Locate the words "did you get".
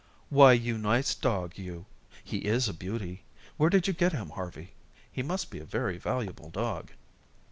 3.69-4.13